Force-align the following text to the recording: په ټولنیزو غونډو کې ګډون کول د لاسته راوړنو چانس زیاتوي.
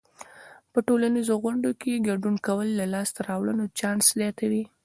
په 0.71 0.79
ټولنیزو 0.87 1.33
غونډو 1.43 1.69
کې 1.81 2.03
ګډون 2.09 2.35
کول 2.47 2.67
د 2.75 2.81
لاسته 2.93 3.19
راوړنو 3.29 3.65
چانس 3.79 4.05
زیاتوي. 4.19 4.63